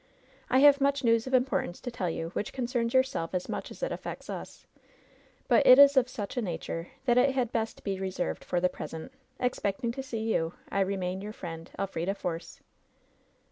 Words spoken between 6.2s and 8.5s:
a nature that it had best be reserved